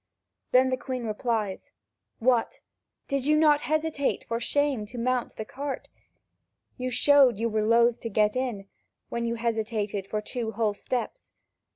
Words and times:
Then 0.51 0.71
the 0.71 0.77
Queen 0.77 1.03
replies: 1.05 1.69
"What? 2.17 2.59
Did 3.07 3.27
you 3.27 3.37
not 3.37 3.61
hesitate 3.61 4.25
for 4.27 4.39
shame 4.39 4.87
to 4.87 4.97
mount 4.97 5.35
the 5.35 5.45
cart? 5.45 5.89
You 6.75 6.89
showed 6.89 7.37
you 7.37 7.47
were 7.47 7.61
loath 7.61 7.99
to 7.99 8.09
get 8.09 8.35
in, 8.35 8.65
when 9.09 9.27
you 9.27 9.35
hesitated 9.35 10.07
for 10.07 10.19
two 10.19 10.53
whole 10.53 10.73
steps. 10.73 11.33